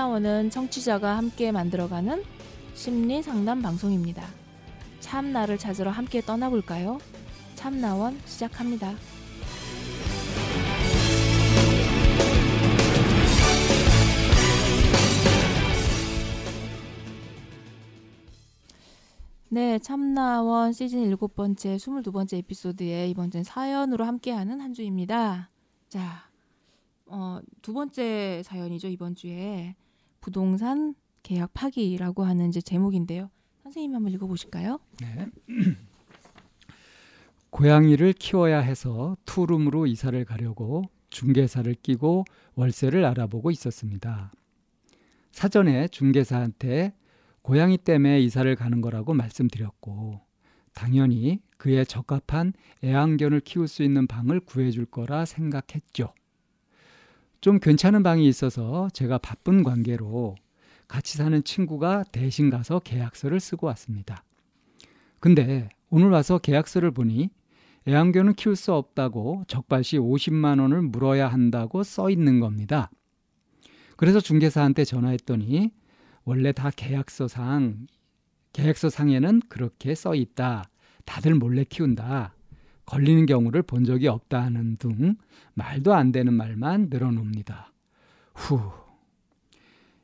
참나원은 0.00 0.48
청취자가 0.48 1.18
함께 1.18 1.52
만들어가는 1.52 2.24
심리 2.72 3.22
상담 3.22 3.60
방송입니다. 3.60 4.26
참나를 5.00 5.58
찾으러 5.58 5.90
함께 5.90 6.22
떠나볼까요? 6.22 6.98
참나원 7.54 8.18
시작합니다. 8.24 8.94
네, 19.50 19.78
참나원 19.80 20.72
시즌 20.72 21.02
일곱 21.02 21.34
번째, 21.34 21.76
스물두 21.76 22.10
번째 22.10 22.38
에피소드에 22.38 23.10
이번 23.10 23.30
주는 23.30 23.44
사연으로 23.44 24.06
함께하는 24.06 24.62
한 24.62 24.72
주입니다. 24.72 25.50
자, 25.90 26.30
어, 27.04 27.40
두 27.60 27.74
번째 27.74 28.42
사연이죠 28.44 28.88
이번 28.88 29.14
주에 29.14 29.74
부동산 30.20 30.94
계약 31.22 31.52
파기라고 31.54 32.24
하는 32.24 32.48
이제 32.48 32.60
제목인데요. 32.60 33.30
선생님 33.62 33.94
한번 33.94 34.12
읽어보실까요? 34.12 34.78
네. 35.00 35.26
고양이를 37.50 38.12
키워야 38.12 38.60
해서 38.60 39.16
투룸으로 39.24 39.86
이사를 39.86 40.24
가려고 40.24 40.84
중개사를 41.10 41.72
끼고 41.74 42.24
월세를 42.54 43.04
알아보고 43.04 43.50
있었습니다. 43.50 44.32
사전에 45.32 45.88
중개사한테 45.88 46.94
고양이 47.42 47.76
때문에 47.78 48.20
이사를 48.20 48.54
가는 48.54 48.80
거라고 48.80 49.14
말씀드렸고 49.14 50.20
당연히 50.74 51.40
그에 51.56 51.84
적합한 51.84 52.52
애완견을 52.84 53.40
키울 53.40 53.68
수 53.68 53.82
있는 53.82 54.06
방을 54.06 54.40
구해줄 54.40 54.86
거라 54.86 55.24
생각했죠. 55.24 56.12
좀 57.40 57.58
괜찮은 57.58 58.02
방이 58.02 58.28
있어서 58.28 58.88
제가 58.92 59.18
바쁜 59.18 59.62
관계로 59.62 60.36
같이 60.88 61.16
사는 61.16 61.42
친구가 61.42 62.04
대신 62.12 62.50
가서 62.50 62.80
계약서를 62.80 63.40
쓰고 63.40 63.66
왔습니다. 63.68 64.24
근데 65.20 65.68
오늘 65.88 66.10
와서 66.10 66.38
계약서를 66.38 66.90
보니 66.90 67.30
애완견은 67.88 68.34
키울 68.34 68.56
수 68.56 68.74
없다고 68.74 69.44
적발시 69.48 69.98
50만 69.98 70.60
원을 70.60 70.82
물어야 70.82 71.28
한다고 71.28 71.82
써 71.82 72.10
있는 72.10 72.40
겁니다. 72.40 72.90
그래서 73.96 74.20
중개사한테 74.20 74.84
전화했더니 74.84 75.70
원래 76.24 76.52
다 76.52 76.70
계약서상 76.74 77.86
계약서상에는 78.52 79.42
그렇게 79.48 79.94
써 79.94 80.14
있다. 80.14 80.64
다들 81.04 81.34
몰래 81.34 81.64
키운다. 81.64 82.34
걸리는 82.90 83.24
경우를 83.26 83.62
본 83.62 83.84
적이 83.84 84.08
없다는 84.08 84.76
등 84.76 85.14
말도 85.54 85.94
안 85.94 86.10
되는 86.10 86.34
말만 86.34 86.88
늘어놉니다. 86.90 87.72
후. 88.34 88.60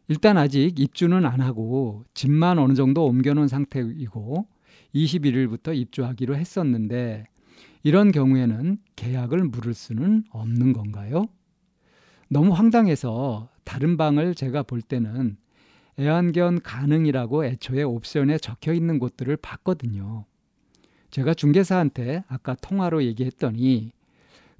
일단 0.07 0.39
아직 0.39 0.79
입주는 0.79 1.27
안 1.27 1.41
하고 1.41 2.05
집만 2.15 2.61
어느 2.61 2.75
정도 2.75 3.05
옮겨놓은 3.07 3.49
상태이고 3.49 4.47
21일부터 4.95 5.77
입주하기로 5.77 6.37
했었는데 6.37 7.25
이런 7.83 8.13
경우에는 8.13 8.79
계약을 8.95 9.43
물을 9.43 9.75
수는 9.75 10.23
없는 10.31 10.73
건가요? 10.73 11.25
너무 12.29 12.53
황당해서 12.53 13.49
다른 13.65 13.97
방을 13.97 14.37
제가 14.37 14.63
볼 14.63 14.81
때는 14.81 15.37
애완견 15.99 16.61
가능이라고 16.61 17.47
애초에 17.47 17.83
옵션에 17.83 18.39
적혀 18.39 18.73
있는 18.73 19.01
곳들을 19.01 19.37
봤거든요. 19.39 20.25
제가 21.17 21.33
중개사한테 21.33 22.25
아까 22.29 22.55
통화로 22.57 23.03
얘기했더니 23.05 23.91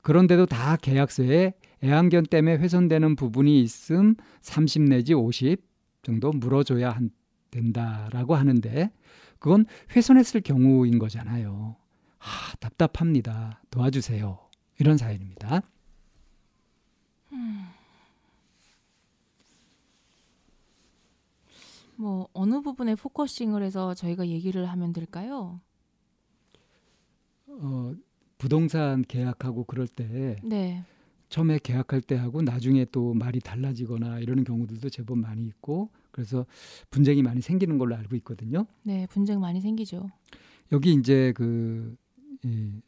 그런데도 0.01 0.47
다 0.47 0.77
계약서에 0.77 1.53
애완견 1.85 2.25
때문에 2.25 2.57
훼손되는 2.57 3.15
부분이 3.15 3.61
있음 3.61 4.15
30 4.41 4.85
내지 4.85 5.13
50 5.13 5.63
정도 6.03 6.31
물어줘야 6.31 6.93
한, 6.93 7.11
된다라고 7.51 8.37
하는데 8.37 8.91
그건 9.39 9.67
훼손했을 9.95 10.41
경우인 10.41 10.99
거잖아요. 10.99 11.77
아, 12.21 12.57
답답합니다. 12.59 13.61
도와주세요. 13.71 14.39
이런 14.79 14.97
사연입니다. 14.97 15.61
음. 17.33 17.67
뭐 21.97 22.29
어느 22.33 22.63
부분에 22.63 22.95
focusing을 22.95 23.63
해서 23.63 23.93
저희가 23.93 24.29
얘기를 24.29 24.65
하면 24.65 24.95
될까요? 24.95 25.61
어, 27.61 27.95
부동산 28.39 29.03
계약하고 29.03 29.65
그럴 29.65 29.89
때 29.89 30.37
네. 30.43 30.85
처음에 31.29 31.59
계약할 31.63 32.01
때 32.03 32.15
하고 32.15 32.43
나중에 32.43 32.85
또 32.93 33.15
말이 33.15 33.41
달라지거나 33.41 34.21
이러는 34.21 34.45
경우들도 34.45 34.89
제법 34.91 35.19
많이 35.19 35.45
있고 35.45 35.91
그래서 36.11 36.47
분쟁이 36.91 37.23
많이 37.23 37.41
생기는 37.41 37.79
걸로 37.79 37.97
알고 37.97 38.15
있거든요. 38.17 38.67
네, 38.85 39.07
분쟁 39.11 39.41
많이 39.41 39.61
생기죠. 39.61 40.09
여기 40.73 40.93
이제 40.95 41.33
그 41.37 41.97
이, 42.45 42.81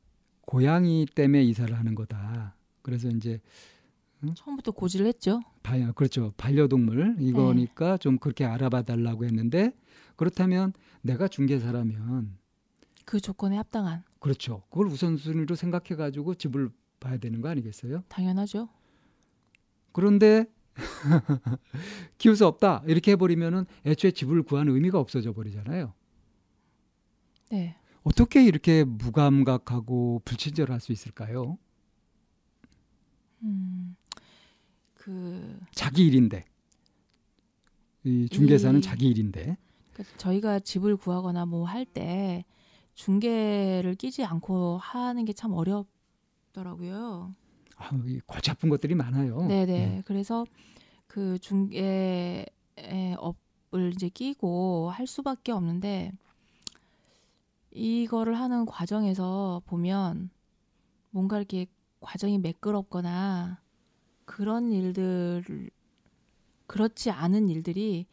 고양이 0.43 1.07
때문에 1.15 1.43
이사를 1.45 1.77
하는 1.77 1.95
거다. 1.95 2.55
그래서 2.83 3.09
이제 3.09 3.41
응? 4.25 4.35
처음부터 4.35 4.73
고지를 4.73 5.07
했죠. 5.07 5.41
바, 5.63 5.93
그렇죠. 5.93 6.33
반려동물 6.37 7.17
이거니까 7.21 7.93
네. 7.93 7.99
좀 7.99 8.19
그렇게 8.19 8.45
알아봐 8.45 8.83
달라고 8.83 9.25
했는데 9.25 9.73
그렇다면 10.17 10.73
내가 11.03 11.29
중개사라면 11.29 12.39
그 13.05 13.21
조건에 13.21 13.57
합당한 13.57 14.03
그렇죠. 14.19 14.63
그걸 14.71 14.87
우선순위로 14.87 15.55
생각해 15.55 15.97
가지고 15.97 16.35
집을 16.35 16.71
봐야 17.01 17.17
되는 17.19 17.41
거 17.41 17.49
아니겠어요? 17.49 18.03
당연하죠. 18.09 18.69
그런데 19.93 20.47
키울 22.19 22.37
수 22.37 22.47
없다 22.47 22.83
이렇게 22.87 23.13
해버리면은 23.13 23.67
애초에 23.87 24.11
집을 24.13 24.43
구하는 24.43 24.75
의미가 24.75 24.99
없어져 24.99 25.33
버리잖아요. 25.33 25.93
네. 27.51 27.77
어떻게 28.03 28.45
이렇게 28.45 28.85
무감각하고 28.85 30.23
불친절할 30.25 30.81
수 30.81 30.93
있을까요? 30.93 31.59
음, 33.43 33.97
그 34.95 35.59
자기 35.73 36.07
일인데 36.07 36.45
이 38.05 38.29
중개사는 38.29 38.79
이, 38.79 38.83
자기 38.83 39.09
일인데. 39.09 39.57
그러니까 39.93 40.17
저희가 40.17 40.61
집을 40.61 40.97
구하거나 40.97 41.47
뭐 41.47 41.65
할 41.67 41.85
때 41.85 42.45
중개를 42.99 43.95
끼지 43.95 44.25
않고 44.25 44.79
하는 44.79 45.25
게 45.25 45.33
참 45.33 45.53
어렵더라고요. 45.53 47.33
아, 47.77 47.91
골치 48.27 48.51
아픈 48.51 48.69
것들이 48.69 48.97
많아요. 48.97 49.39
네네. 49.47 49.67
네. 49.67 50.03
그래서 50.05 50.45
그 51.07 51.39
중개 51.39 52.45
업을 53.19 53.93
이제 53.95 54.09
끼고 54.09 54.91
할 54.91 55.07
수밖에 55.07 55.53
없는데 55.53 56.11
이거를 57.71 58.35
하는 58.39 58.67
과정에서 58.67 59.63
보면 59.67 60.31
뭔가 61.11 61.39
이렇게 61.39 61.67
과정이 62.01 62.39
매끄럽거나 62.39 63.61
그런 64.25 64.73
일들 64.73 65.71
그렇지 66.67 67.11
않은 67.11 67.49
일들이 67.49 68.07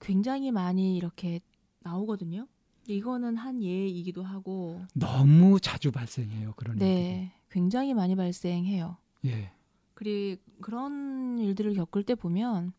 굉장히 0.00 0.50
많이 0.50 0.96
이렇게 0.96 1.40
나오거든요. 1.80 2.46
이거는 2.88 3.36
한 3.36 3.62
예이기도 3.62 4.22
하고 4.22 4.82
너무 4.94 5.60
자주 5.60 5.92
발생해요 5.92 6.54
그런 6.56 6.76
네, 6.78 6.86
일들이. 6.86 7.30
굉장히 7.50 7.94
많이 7.94 8.16
발생해요. 8.16 8.96
예. 9.26 9.52
그리고 9.94 10.40
그런 10.60 11.38
일들을 11.38 11.74
겪을 11.74 12.04
때 12.04 12.14
보면 12.14 12.72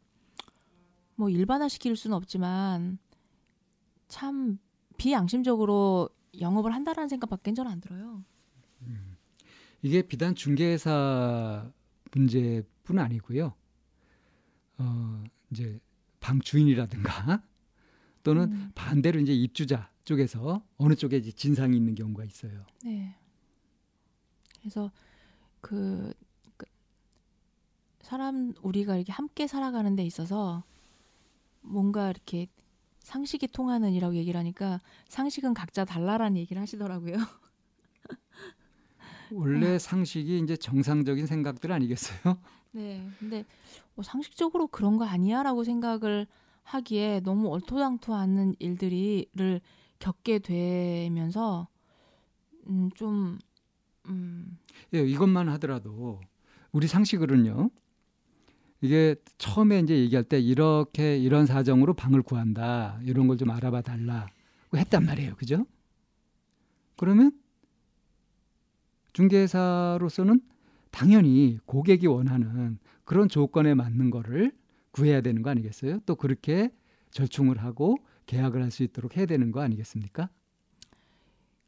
뭐 1.16 1.30
일반화시킬 1.30 1.96
수는 1.96 2.16
없지만 2.18 2.98
참 4.08 4.58
비양심적으로 4.98 6.10
영업을 6.40 6.74
한다라는 6.74 7.08
생각밖에 7.10 7.54
저는 7.54 7.72
안 7.72 7.82
들어요. 7.82 8.24
음. 8.82 9.16
이게 9.82 10.02
비단 10.02 10.34
중개사 10.34 11.72
문제뿐 12.12 12.98
아니고요. 13.00 13.54
어 14.80 15.24
이제 15.52 15.80
방 16.20 16.40
주인이라든가 16.40 17.44
또는 18.30 18.52
음. 18.52 18.72
반대로 18.76 19.20
이제 19.20 19.34
입주자 19.34 19.90
쪽에서 20.06 20.64
어느 20.78 20.94
쪽에 20.94 21.18
이제 21.18 21.32
진상이 21.32 21.76
있는 21.76 21.96
경우가 21.96 22.24
있어요. 22.26 22.64
네. 22.84 23.16
그래서 24.60 24.92
그, 25.62 26.14
그 26.56 26.68
사람 28.02 28.54
우리가 28.62 28.98
이렇게 28.98 29.12
함께 29.12 29.48
살아가는 29.48 29.96
데 29.96 30.04
있어서 30.04 30.64
뭔가 31.62 32.12
이렇게 32.12 32.46
상식이 33.00 33.48
통하는 33.48 33.94
이라고 33.94 34.14
얘기를 34.14 34.38
하니까 34.38 34.80
상식은 35.08 35.56
각자 35.56 35.86
달라라는 35.86 36.38
얘기를 36.38 36.62
하시더라고요. 36.62 37.16
원래 39.34 39.80
상식이 39.80 40.38
이제 40.38 40.56
정상적인 40.56 41.26
생각들 41.26 41.72
아니겠어요? 41.72 42.38
네. 42.74 43.10
근데 43.18 43.44
뭐 43.96 44.04
상식적으로 44.04 44.68
그런 44.68 44.98
거 44.98 45.06
아니야라고 45.06 45.64
생각을 45.64 46.28
하기에 46.70 47.22
너무 47.22 47.50
얼토당토 47.52 48.14
않는 48.14 48.54
일들이를 48.60 49.60
겪게 49.98 50.40
되면서 50.40 51.68
음, 52.68 52.90
좀 52.96 53.40
음. 54.08 54.58
예, 54.94 55.00
이것만 55.00 55.50
하더라도 55.50 56.22
우리 56.72 56.88
상식으로는요. 56.88 57.72
이게 58.82 59.16
처음에 59.40 59.80
이제 59.80 59.98
얘기할 60.00 60.24
때 60.24 60.40
이렇게 60.40 61.18
이런 61.18 61.46
사정으로 61.46 61.96
방을 61.96 62.22
구한다 62.22 63.00
이런 63.04 63.28
걸 63.28 63.38
좀 63.38 63.50
알아봐 63.50 63.82
달라고 63.82 64.78
했단 64.78 65.06
말이에요, 65.06 65.36
그죠? 65.36 65.66
그러면 66.96 67.32
중개사로서는 69.14 70.42
당연히 70.92 71.58
고객이 71.66 72.08
원하는 72.08 72.78
그런 73.06 73.28
조건에 73.28 73.74
맞는 73.74 74.12
거를 74.12 74.52
구해야 74.92 75.22
되는 75.22 75.42
거 75.42 75.50
아니겠어요? 75.50 76.00
또 76.06 76.16
그렇게 76.16 76.72
절충을 77.12 77.58
하고 77.64 77.98
계약을 78.26 78.62
할 78.62 78.72
수 78.72 78.84
있도록 78.84 79.18
해야 79.18 79.26
되는 79.26 79.52
거 79.52 79.62
아니겠습니까? 79.62 80.30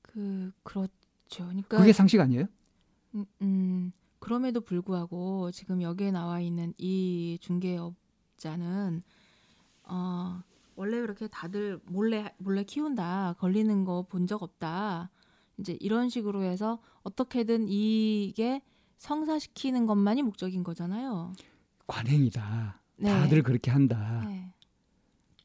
그 0.02 0.52
그렇죠. 0.64 0.90
그러니까 1.30 1.78
그게 1.78 1.94
상식 1.94 2.20
아니에요? 2.20 2.46
음, 3.16 3.26
음, 3.42 3.92
그럼에도 4.20 4.62
불구하고 4.62 5.52
지금 5.52 5.82
여기에 5.82 6.12
나와 6.12 6.40
있는 6.42 6.74
이 6.78 7.38
중개업자는 7.42 9.04
어, 9.84 10.42
원래 10.76 11.00
그렇게 11.02 11.28
다들 11.28 11.80
몰래 11.86 12.34
몰래 12.38 12.64
키운다 12.64 13.36
걸리는 13.40 13.84
거 13.86 14.04
본 14.04 14.28
적 14.28 14.44
없다 14.44 15.10
이제 15.58 15.78
이런 15.80 16.10
식으로 16.10 16.44
해서 16.44 16.80
어떻게든 17.04 17.68
이게 17.68 18.62
성사시키는 18.98 19.86
것만이 19.88 20.22
목적인 20.24 20.64
거잖아요. 20.64 21.34
관행이다. 21.88 22.81
네. 23.02 23.10
다들 23.10 23.44
그렇게 23.44 23.72
한다. 23.72 24.24
네. 24.28 24.54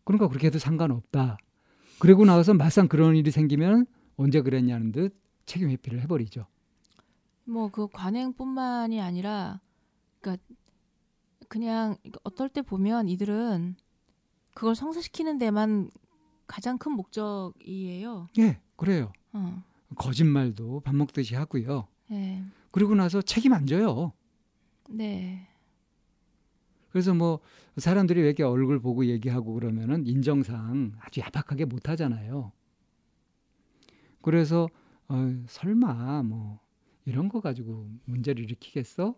그러니까 0.05 0.29
그렇게 0.29 0.47
해도 0.49 0.58
상관없다. 0.58 1.37
그리고 1.99 2.25
나서 2.25 2.53
막상 2.55 2.88
그런 2.88 3.17
일이 3.17 3.31
생기면 3.31 3.87
언제 4.17 4.41
그랬냐는 4.43 4.93
듯 4.93 5.19
책임 5.47 5.70
회피를 5.70 6.00
해버리죠. 6.03 6.47
뭐 7.44 7.69
그 7.70 7.88
관행뿐만이 7.88 9.00
아니라 9.00 9.61
그러니까 10.20 10.43
그냥 11.49 11.97
어떨 12.25 12.49
때 12.49 12.61
보면 12.61 13.08
이들은 13.08 13.76
그걸 14.55 14.75
성사시키는 14.75 15.38
데만 15.38 15.91
가장 16.47 16.76
큰 16.79 16.93
목적이에요. 16.93 18.29
예, 18.38 18.61
그래요. 18.76 19.12
어. 19.32 19.62
거짓말도 19.97 20.81
밥 20.81 20.94
먹듯이 20.94 21.35
하고요. 21.35 21.87
네. 22.08 22.44
그리고 22.73 22.94
나서 22.94 23.23
책임 23.23 23.53
안 23.53 23.67
져요. 23.67 24.12
네. 24.91 25.49
그래서 26.96 27.12
뭐 27.12 27.40
사람들이 27.76 28.22
왜 28.22 28.28
이렇게 28.28 28.43
얼굴 28.43 28.81
보고 28.81 29.04
얘기하고 29.04 29.52
그러면은 29.52 30.06
인정상 30.06 30.93
아주 31.00 31.20
야박하게 31.20 31.66
못 31.66 31.90
하잖아요. 31.90 32.52
그래서 34.22 34.69
어, 35.08 35.44
설마 35.46 36.22
뭐 36.22 36.58
이런 37.04 37.28
거 37.28 37.40
가지고 37.43 37.87
문제를 38.06 38.44
일으키겠어? 38.44 39.14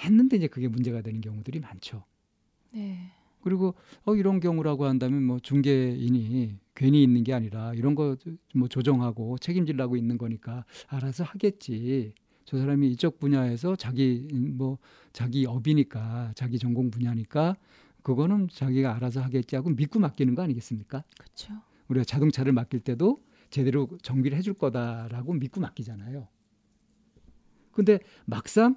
했는데 0.00 0.36
이제 0.36 0.48
그게 0.48 0.66
문제가 0.66 1.00
되는 1.00 1.20
경우들이 1.20 1.60
많죠. 1.60 2.04
네. 2.72 3.12
그리고 3.42 3.74
어 4.04 4.14
이런 4.16 4.40
경우라고 4.40 4.84
한다면 4.86 5.22
뭐 5.24 5.38
중개인이 5.40 6.58
괜히 6.74 7.02
있는 7.04 7.24
게 7.24 7.34
아니라 7.34 7.72
이런 7.74 7.94
거 7.94 8.16
뭐 8.54 8.68
조정하고 8.68 9.38
책임지려고 9.38 9.96
있는 9.96 10.18
거니까 10.18 10.64
알아서 10.88 11.24
하겠지. 11.24 12.14
저 12.44 12.58
사람이 12.58 12.90
이쪽 12.90 13.18
분야에서 13.18 13.76
자기 13.76 14.28
뭐 14.32 14.78
자기 15.12 15.46
업이니까 15.46 16.32
자기 16.34 16.58
전공 16.58 16.90
분야니까 16.90 17.56
그거는 18.02 18.48
자기가 18.48 18.94
알아서 18.96 19.20
하겠지 19.20 19.56
하고 19.56 19.70
믿고 19.70 20.00
맡기는 20.00 20.34
거 20.34 20.42
아니겠습니까? 20.42 21.04
그렇죠. 21.18 21.54
우리가 21.88 22.04
자동차를 22.04 22.52
맡길 22.52 22.80
때도 22.80 23.22
제대로 23.50 23.88
정비를 24.02 24.36
해줄 24.36 24.54
거다라고 24.54 25.34
믿고 25.34 25.60
맡기잖아요. 25.60 26.26
근데 27.72 28.00
막상 28.24 28.76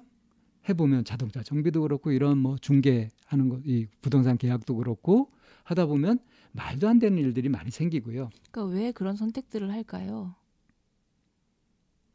해보면 0.68 1.04
자동차 1.04 1.42
정비도 1.42 1.82
그렇고 1.82 2.10
이런 2.10 2.38
뭐 2.38 2.56
중개하는 2.58 3.48
거, 3.48 3.60
이 3.64 3.86
부동산 4.00 4.36
계약도 4.36 4.76
그렇고 4.76 5.30
하다 5.64 5.86
보면 5.86 6.18
말도 6.52 6.88
안 6.88 6.98
되는 6.98 7.18
일들이 7.18 7.48
많이 7.48 7.70
생기고요. 7.70 8.30
그러니까 8.50 8.74
왜 8.74 8.92
그런 8.92 9.16
선택들을 9.16 9.70
할까요? 9.70 10.34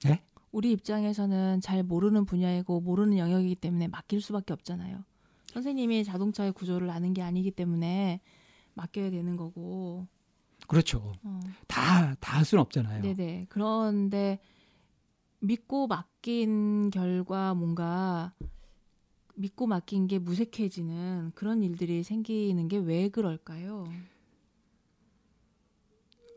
네? 0.04 0.24
우리 0.52 0.72
입장에서는 0.72 1.62
잘 1.62 1.84
모르는 1.84 2.26
분야이고 2.26 2.82
모르는 2.82 3.18
영역이기 3.18 3.56
때문에 3.56 3.88
맡길 3.88 4.22
수밖에 4.22 4.54
없잖아요. 4.54 5.04
선생님이 5.48 6.04
자동차의 6.04 6.52
구조를 6.54 6.90
아는 6.90 7.14
게 7.14 7.22
아니기 7.22 7.52
때문에 7.52 8.22
맡겨야 8.74 9.10
되는 9.12 9.36
거고. 9.38 10.08
그렇죠. 10.68 11.14
어. 11.24 11.40
다, 11.68 12.16
다 12.16 12.38
할 12.38 12.46
수는 12.46 12.62
없잖아요. 12.62 13.02
네네. 13.02 13.48
그런데 13.50 14.40
믿고 15.40 15.88
맡긴 15.88 16.90
결과 16.92 17.54
뭔가 17.54 18.34
믿고 19.36 19.68
맡긴 19.68 20.08
게 20.08 20.20
무색해지는 20.20 21.32
그런 21.36 21.64
일들이 21.64 22.04
생기는 22.04 22.68
게 22.68 22.78
왜 22.78 23.10
그럴까요? 23.10 23.86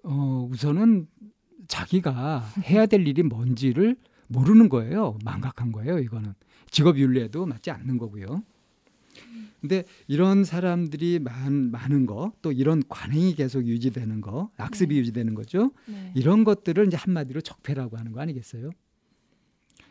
어, 0.02 0.48
우선은 0.50 1.08
자기가 1.68 2.44
해야 2.64 2.86
될 2.86 3.06
일이 3.06 3.22
뭔지를 3.22 3.96
모르는 4.28 4.68
거예요. 4.68 5.18
망각한 5.24 5.72
거예요, 5.72 5.98
이거는. 5.98 6.34
직업 6.70 6.98
윤리에도 6.98 7.46
맞지 7.46 7.70
않는 7.70 7.98
거고요. 7.98 8.42
근데 9.60 9.84
이런 10.08 10.44
사람들이 10.44 11.20
많, 11.20 11.70
많은 11.70 12.04
거, 12.04 12.32
또 12.42 12.52
이런 12.52 12.82
관행이 12.86 13.34
계속 13.34 13.66
유지되는 13.66 14.20
거, 14.20 14.50
악습이 14.58 14.94
네. 14.94 15.00
유지되는 15.00 15.34
거죠. 15.34 15.72
네. 15.86 16.12
이런 16.14 16.44
것들을 16.44 16.86
이제 16.86 16.98
한마디로 16.98 17.40
적폐라고 17.40 17.96
하는 17.96 18.12
거 18.12 18.20
아니겠어요? 18.20 18.70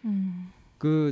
음, 0.05 0.51
그 0.77 1.11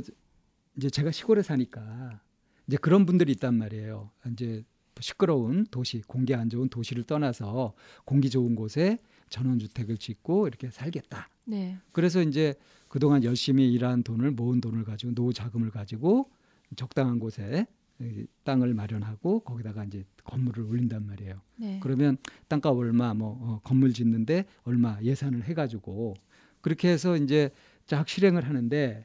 이제 0.76 0.90
제가 0.90 1.10
시골에 1.10 1.42
사니까 1.42 2.20
이제 2.68 2.76
그런 2.76 3.04
분들이 3.04 3.32
있단 3.32 3.54
말이에요. 3.54 4.10
이제 4.30 4.62
시끄러운 5.00 5.66
도시, 5.70 6.00
공기 6.02 6.32
안 6.34 6.48
좋은 6.48 6.68
도시를 6.68 7.02
떠나서 7.02 7.74
공기 8.04 8.30
좋은 8.30 8.54
곳에 8.54 9.00
전원주택을 9.32 9.96
짓고 9.96 10.46
이렇게 10.46 10.70
살겠다. 10.70 11.28
네. 11.44 11.76
그래서 11.90 12.22
이제 12.22 12.54
그동안 12.88 13.24
열심히 13.24 13.72
일한 13.72 14.02
돈을 14.02 14.30
모은 14.30 14.60
돈을 14.60 14.84
가지고 14.84 15.14
노후 15.14 15.32
자금을 15.32 15.70
가지고 15.70 16.30
적당한 16.76 17.18
곳에 17.18 17.66
이 18.00 18.26
땅을 18.44 18.74
마련하고 18.74 19.40
거기다가 19.40 19.84
이제 19.84 20.04
건물을 20.24 20.64
올린단 20.64 21.06
말이에요. 21.06 21.40
네. 21.56 21.78
그러면 21.82 22.16
땅값 22.48 22.76
얼마 22.76 23.14
뭐 23.14 23.38
어, 23.40 23.60
건물 23.64 23.92
짓는데 23.92 24.44
얼마 24.64 24.98
예산을 25.02 25.44
해 25.44 25.54
가지고 25.54 26.14
그렇게 26.60 26.88
해서 26.88 27.16
이제 27.16 27.50
쫙 27.86 28.08
실행을 28.08 28.46
하는데 28.46 29.00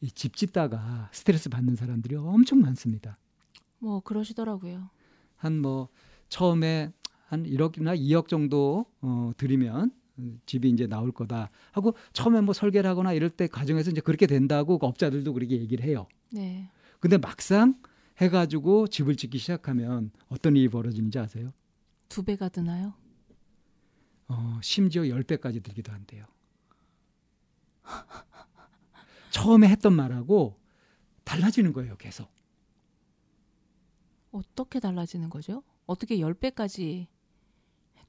이 0.00 0.08
집 0.14 0.34
짓다가 0.36 1.08
스트레스 1.12 1.48
받는 1.48 1.76
사람들이 1.76 2.16
엄청 2.16 2.60
많습니다. 2.60 3.18
뭐 3.78 4.00
그러시더라고요. 4.00 4.90
한 5.36 5.60
뭐 5.60 5.88
처음에 6.28 6.90
한 7.32 7.44
1억이나 7.44 7.98
2억 7.98 8.28
정도 8.28 8.84
어, 9.00 9.32
음, 10.18 10.40
집이 10.44 10.68
이제 10.68 10.86
나올 10.86 11.12
거다 11.12 11.48
하고 11.70 11.94
처음에 12.12 12.42
뭐 12.42 12.52
설계를 12.52 12.88
하거나 12.90 13.14
이럴 13.14 13.30
때 13.30 13.46
과정에서 13.46 13.90
이제 13.90 14.02
그렇게 14.02 14.26
된다고 14.26 14.78
그 14.78 14.86
업자들도 14.86 15.32
그렇게 15.32 15.58
얘기를 15.58 15.82
해요. 15.82 16.06
네. 16.30 16.68
근데 17.00 17.16
막상 17.16 17.80
해가지고 18.20 18.88
집을 18.88 19.16
짓기 19.16 19.38
시작하면 19.38 20.10
어떤 20.28 20.56
일이 20.56 20.68
벌어지는지 20.68 21.18
아세요? 21.18 21.54
두 22.10 22.22
배가 22.22 22.50
드나요? 22.50 22.92
어, 24.28 24.60
심지어 24.62 25.02
10배까지 25.04 25.64
들기도 25.64 25.90
한대요. 25.90 26.26
처음에 29.30 29.68
했던 29.68 29.94
말하고 29.94 30.60
달라지는 31.24 31.72
거예요, 31.72 31.96
계속. 31.96 32.30
어떻게 34.32 34.80
달라지는 34.80 35.30
거죠? 35.30 35.62
어떻게 35.86 36.20
열 36.20 36.34
배까지 36.34 37.08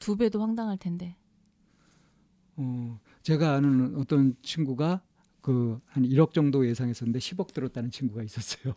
두 0.03 0.17
배도 0.17 0.41
황당할 0.41 0.77
텐데. 0.77 1.15
어, 2.55 2.99
제가 3.23 3.53
아는 3.53 3.95
어떤 3.95 4.35
친구가 4.41 5.01
그 5.41 5.79
한 5.87 6.03
1억 6.03 6.33
정도 6.33 6.67
예상했었는데 6.67 7.19
10억 7.19 7.53
들었다는 7.53 7.89
친구가 7.91 8.23
있었어요. 8.23 8.73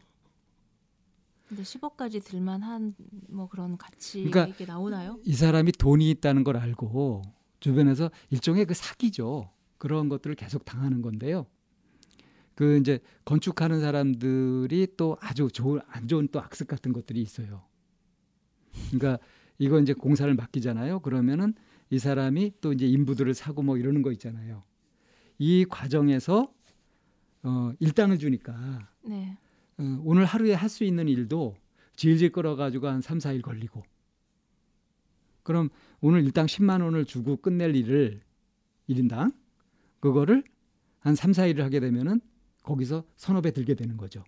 근데 1.48 1.62
10억까지 1.62 2.24
들만 2.24 2.62
한 2.62 2.94
뭐 3.28 3.48
그런 3.48 3.76
가치 3.76 4.24
그러니까 4.24 4.46
이게 4.46 4.64
나오나요? 4.66 5.18
이 5.24 5.32
사람이 5.34 5.72
돈이 5.72 6.10
있다는 6.10 6.42
걸 6.44 6.56
알고 6.56 7.22
주변에서 7.60 8.10
일종의 8.30 8.66
그 8.66 8.74
사기죠. 8.74 9.50
그런 9.78 10.08
것들을 10.08 10.34
계속 10.36 10.64
당하는 10.64 11.02
건데요. 11.02 11.46
그 12.54 12.78
이제 12.78 13.00
건축하는 13.24 13.80
사람들이 13.80 14.88
또 14.96 15.16
아주 15.20 15.48
좋은 15.52 15.80
안 15.88 16.08
좋은 16.08 16.28
또 16.32 16.40
악습 16.40 16.66
같은 16.68 16.92
것들이 16.92 17.20
있어요. 17.20 17.62
그러니까 18.90 19.18
이거 19.58 19.80
이제 19.80 19.92
공사를 19.92 20.32
맡기잖아요. 20.34 21.00
그러면은 21.00 21.54
이 21.90 21.98
사람이 21.98 22.52
또 22.60 22.72
이제 22.72 22.86
인부들을 22.86 23.32
사고 23.34 23.62
뭐 23.62 23.76
이러는 23.76 24.02
거 24.02 24.12
있잖아요. 24.12 24.62
이 25.38 25.64
과정에서 25.68 26.52
어 27.42 27.72
일당을 27.78 28.18
주니까 28.18 28.90
네. 29.04 29.36
어, 29.78 30.00
오늘 30.04 30.24
하루에 30.24 30.54
할 30.54 30.68
수 30.68 30.84
있는 30.84 31.08
일도 31.08 31.56
질질 31.94 32.32
끌어가지고 32.32 32.88
한 32.88 33.00
3, 33.00 33.18
4일 33.18 33.42
걸리고 33.42 33.82
그럼 35.42 35.68
오늘 36.00 36.24
일당 36.24 36.46
10만 36.46 36.82
원을 36.82 37.04
주고 37.04 37.36
끝낼 37.36 37.76
일을 37.76 38.20
1인당 38.88 39.34
그거를 40.00 40.42
한 41.00 41.14
3, 41.14 41.30
4일을 41.30 41.60
하게 41.60 41.80
되면은 41.80 42.20
거기서 42.62 43.04
배 43.42 43.52
들게 43.52 43.74
되는 43.74 43.96
거죠. 43.96 44.24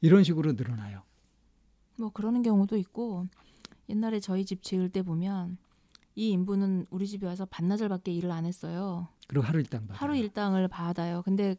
이런 0.00 0.24
식으로 0.24 0.52
늘어나요. 0.52 1.02
뭐 1.98 2.10
그러는 2.10 2.42
경우도 2.42 2.76
있고 2.78 3.28
옛날에 3.88 4.20
저희 4.20 4.44
집 4.44 4.62
지을 4.62 4.88
때 4.88 5.02
보면 5.02 5.58
이 6.16 6.30
인부는 6.30 6.86
우리 6.90 7.06
집에 7.06 7.26
와서 7.26 7.44
반나절밖에 7.46 8.12
일을 8.12 8.30
안 8.30 8.44
했어요. 8.44 9.08
그리고 9.26 9.44
하루 9.44 9.58
일당 9.58 9.82
받아요. 9.82 9.98
하루 9.98 10.16
일당을 10.16 10.68
받아요. 10.68 11.22
근데 11.22 11.56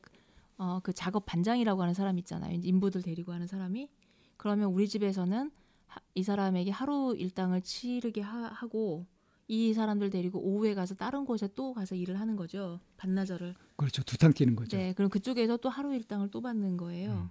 어, 0.57 0.79
그 0.81 0.93
작업 0.93 1.25
반장이라고 1.25 1.81
하는 1.81 1.93
사람 1.93 2.17
있잖아요. 2.19 2.59
인부들 2.61 3.01
데리고 3.01 3.33
하는 3.33 3.47
사람이 3.47 3.89
그러면 4.37 4.69
우리 4.69 4.87
집에서는 4.87 5.51
하, 5.87 5.99
이 6.13 6.23
사람에게 6.23 6.71
하루 6.71 7.15
일당을 7.17 7.61
치르게 7.61 8.21
하, 8.21 8.45
하고 8.47 9.05
이 9.47 9.73
사람들 9.73 10.09
데리고 10.09 10.39
오후에 10.39 10.73
가서 10.73 10.95
다른 10.95 11.25
곳에 11.25 11.49
또 11.55 11.73
가서 11.73 11.95
일을 11.95 12.19
하는 12.19 12.35
거죠. 12.35 12.79
반나절을. 12.97 13.53
그렇죠. 13.75 14.03
두탕 14.03 14.33
뛰는 14.33 14.55
거죠. 14.55 14.75
네, 14.77 14.93
그럼 14.93 15.09
그쪽에서 15.09 15.57
또 15.57 15.69
하루 15.69 15.93
일당을 15.93 16.29
또 16.31 16.41
받는 16.41 16.77
거예요. 16.77 17.11
음. 17.11 17.29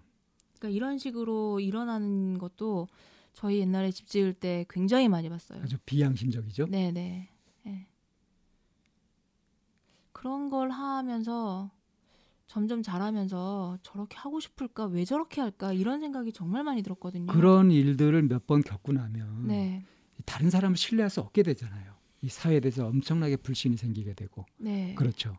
그러니까 0.58 0.76
이런 0.76 0.98
식으로 0.98 1.60
일어나는 1.60 2.38
것도 2.38 2.86
저희 3.34 3.58
옛날에 3.58 3.90
집 3.90 4.06
지을 4.06 4.32
때 4.32 4.64
굉장히 4.70 5.08
많이 5.08 5.28
봤어요. 5.28 5.60
아주 5.62 5.76
비양심적이죠. 5.84 6.66
네, 6.70 6.90
네. 6.92 7.28
네. 7.64 7.86
그런 10.12 10.48
걸 10.48 10.70
하면서 10.70 11.70
점점 12.46 12.82
잘하면서 12.82 13.78
저렇게 13.82 14.16
하고 14.16 14.38
싶을까? 14.40 14.86
왜 14.86 15.04
저렇게 15.04 15.40
할까? 15.40 15.72
이런 15.72 16.00
생각이 16.00 16.32
정말 16.32 16.62
많이 16.62 16.82
들었거든요. 16.82 17.26
그런 17.32 17.70
일들을 17.70 18.22
몇 18.22 18.46
번 18.46 18.62
겪고 18.62 18.92
나면 18.92 19.48
네. 19.48 19.84
다른 20.24 20.50
사람을 20.50 20.76
신뢰할 20.76 21.10
수 21.10 21.20
없게 21.20 21.42
되잖아요. 21.42 21.94
이 22.22 22.28
사회에 22.28 22.60
대해서 22.60 22.86
엄청나게 22.86 23.36
불신이 23.36 23.76
생기게 23.76 24.14
되고 24.14 24.46
네. 24.58 24.94
그렇죠. 24.94 25.36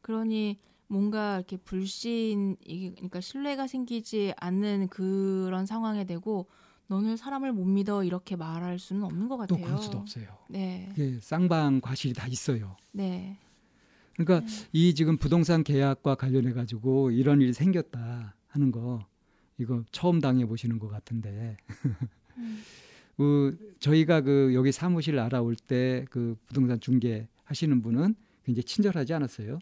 그러니 0.00 0.58
뭔가 0.88 1.36
이렇게 1.36 1.56
불신 1.56 2.56
그러니까 2.64 3.20
신뢰가 3.20 3.66
생기지 3.66 4.32
않는 4.38 4.88
그런 4.88 5.66
상황에 5.66 6.04
되고 6.04 6.48
너는 6.90 7.16
사람을 7.16 7.52
못 7.52 7.64
믿어 7.66 8.02
이렇게 8.02 8.34
말할 8.34 8.80
수는 8.80 9.04
없는 9.04 9.28
것또 9.28 9.54
같아요. 9.54 9.64
그럴 9.64 9.78
수도 9.80 9.98
없어요. 9.98 10.26
네. 10.48 10.92
쌍방 11.20 11.80
과실이 11.80 12.14
다 12.14 12.26
있어요. 12.26 12.76
네. 12.90 13.38
그러니까 14.16 14.44
이 14.72 14.92
지금 14.92 15.16
부동산 15.16 15.62
계약과 15.62 16.16
관련해 16.16 16.52
가지고 16.52 17.12
이런 17.12 17.40
일이 17.40 17.52
생겼다 17.52 18.34
하는 18.48 18.72
거 18.72 19.06
이거 19.56 19.84
처음 19.92 20.20
당해 20.20 20.44
보시는 20.46 20.80
것 20.80 20.88
같은데 20.88 21.56
음. 22.38 22.60
그 23.16 23.76
저희가 23.78 24.22
그 24.22 24.50
여기 24.54 24.72
사무실 24.72 25.18
알아올 25.20 25.54
때 25.54 26.04
그 26.10 26.36
부동산 26.48 26.80
중개 26.80 27.28
하시는 27.44 27.80
분은 27.82 28.16
굉장히 28.44 28.64
친절하지 28.64 29.14
않았어요. 29.14 29.60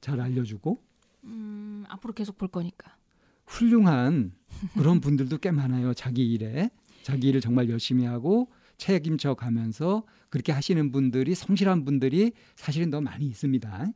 잘 0.00 0.20
알려주고 0.20 0.80
음, 1.24 1.84
앞으로 1.88 2.12
계속 2.14 2.38
볼 2.38 2.46
거니까. 2.46 2.96
훌륭한 3.46 4.32
그런 4.74 5.00
분들도 5.00 5.38
꽤 5.38 5.50
많아요. 5.50 5.94
자기 5.94 6.32
일에 6.32 6.70
자기 7.02 7.28
일을 7.28 7.40
정말 7.40 7.68
열심히 7.68 8.04
하고 8.04 8.50
책임져 8.78 9.34
가면서 9.34 10.04
그렇게 10.28 10.52
하시는 10.52 10.90
분들이 10.90 11.34
성실한 11.34 11.84
분들이 11.84 12.32
사실은 12.56 12.90
더 12.90 13.00
많이 13.00 13.26
있습니다. 13.26 13.86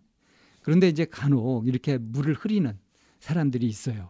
그런데 0.62 0.88
이제 0.88 1.04
간혹 1.04 1.66
이렇게 1.66 1.98
물을 1.98 2.34
흐리는 2.34 2.78
사람들이 3.18 3.66
있어요. 3.66 4.08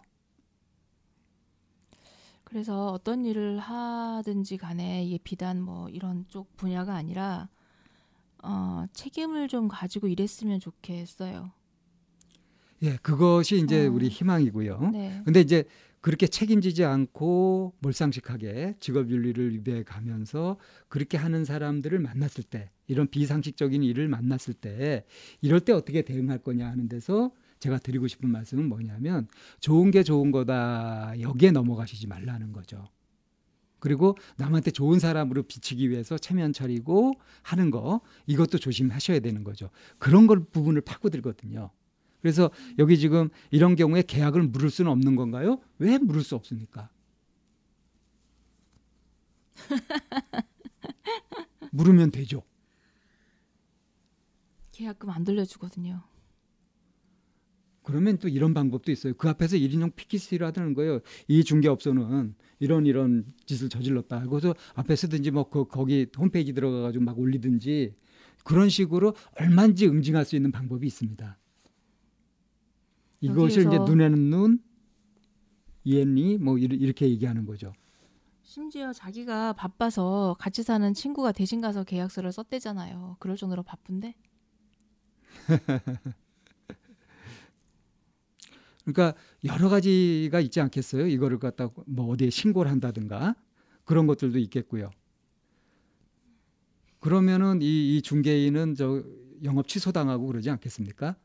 그래서 2.45 2.89
어떤 2.89 3.25
일을 3.25 3.61
하든지 3.61 4.57
간에 4.57 5.05
이게 5.05 5.19
비단 5.23 5.63
뭐 5.63 5.89
이런 5.89 6.27
쪽 6.29 6.57
분야가 6.57 6.95
아니라 6.95 7.49
어, 8.43 8.87
책임을 8.93 9.49
좀 9.49 9.69
가지고 9.69 10.09
일했으면 10.09 10.59
좋겠어요. 10.59 11.53
예, 12.83 12.97
그것이 13.03 13.59
이제 13.59 13.87
어. 13.87 13.91
우리 13.91 14.09
희망이고요. 14.09 14.91
네. 14.93 15.23
근데 15.25 15.41
이제 15.41 15.65
그렇게 16.01 16.27
책임지지 16.27 16.85
않고 16.85 17.75
몰상식하게 17.81 18.77
직업 18.81 19.11
윤리를 19.11 19.53
위배해 19.53 19.83
가면서 19.83 20.57
그렇게 20.89 21.19
하는 21.19 21.45
사람들을 21.45 21.99
만났을 21.99 22.43
때 22.43 22.71
이런 22.87 23.07
비상식적인 23.07 23.83
일을 23.83 24.09
만났을 24.09 24.55
때 24.55 25.05
이럴 25.43 25.61
때 25.61 25.73
어떻게 25.73 26.03
대응할 26.03 26.39
거냐 26.39 26.67
하는 26.67 26.89
데서 26.89 27.33
제가 27.59 27.79
드리고 27.79 28.09
싶은 28.09 28.31
말씀은 28.31 28.67
뭐냐면 28.67 29.29
좋은 29.61 29.91
게 29.91 30.03
좋은 30.03 30.31
거다 30.31 31.13
여기에 31.21 31.51
넘어가시지 31.51 32.07
말라는 32.07 32.53
거죠. 32.53 32.89
그리고 33.79 34.17
남한테 34.37 34.71
좋은 34.71 34.99
사람으로 34.99 35.43
비치기 35.43 35.91
위해서 35.91 36.17
체면 36.17 36.53
차리고 36.55 37.13
하는 37.43 37.71
거 37.71 38.01
이것도 38.27 38.59
조심하셔야 38.59 39.21
되는 39.21 39.45
거죠. 39.45 39.71
그런 39.99 40.27
걸 40.27 40.45
부분을 40.45 40.81
파고들거든요. 40.81 41.71
그래서 42.23 42.51
여기 42.79 42.99
지금 42.99 43.29
이런 43.51 43.77
경우에 43.77 44.03
계약을 44.03 44.43
물을 44.43 44.71
수는 44.71 44.91
없는 44.91 45.17
건가요? 45.17 45.61
왜 45.79 45.99
물을 45.99 46.23
수 46.23 46.35
없습니까? 46.35 46.91
물으면 51.73 52.11
되죠. 52.11 52.43
계약금 54.73 55.11
안 55.11 55.25
돌려주거든요. 55.25 56.03
그러면 57.83 58.19
또 58.19 58.29
이런 58.29 58.55
방법도 58.55 58.93
있어요. 58.93 59.15
그 59.15 59.29
앞에서 59.29 59.57
1인용 59.57 59.95
피켓을 59.97 60.45
하다는 60.45 60.75
거예요. 60.75 61.01
이 61.29 61.43
중개업소는 61.43 62.35
이런 62.61 62.87
이런 62.87 63.25
짓을 63.47 63.69
저질렀다. 63.69 64.27
그래서 64.27 64.55
앞에 64.75 64.95
쓰든지 64.97 65.31
뭐 65.31 65.51
그 65.51 65.67
거기 65.67 66.07
홈페이지 66.17 66.53
들어가 66.53 66.83
가지고 66.83 67.05
막 67.05 67.19
올리든지 67.19 67.95
그런 68.45 68.69
식으로 68.69 69.15
얼마인지 69.39 69.87
응징할 69.89 70.25
수 70.25 70.37
있는 70.37 70.53
방법이 70.53 70.87
있습니다. 70.87 71.39
이것을 73.21 73.67
이제 73.67 73.79
눈에는 73.79 74.31
눈, 74.31 74.63
이에는 75.85 76.19
이뭐 76.19 76.59
이렇게 76.59 77.09
얘기하는 77.09 77.47
거죠. 77.47 77.73
심지어 78.43 78.93
자기가 78.93 79.53
바빠서 79.53 80.37
같이 80.39 80.63
사는 80.63 80.93
친구가 80.93 81.33
대신 81.33 81.61
가서 81.61 81.85
계약서를 81.85 82.33
썼대잖아요. 82.33 83.17
그럴 83.21 83.37
정도로 83.37 83.63
바쁜데. 83.63 84.15
그러니까 88.85 89.15
여러 89.45 89.69
가지가 89.69 90.41
있지 90.41 90.61
않겠어요? 90.61 91.07
이거를 91.07 91.39
갖다 91.39 91.69
뭐 91.87 92.09
어디에 92.09 92.31
신고를 92.31 92.71
한다든가 92.71 93.37
그런 93.85 94.07
것들도 94.07 94.39
있겠고요. 94.39 94.91
그러면은 96.99 97.63
이, 97.63 97.97
이 97.97 98.03
중개인은 98.03 98.75
저 98.75 99.05
영업 99.45 99.69
취소당하고 99.69 100.27
그러지 100.27 100.51
않겠습니까? 100.51 101.17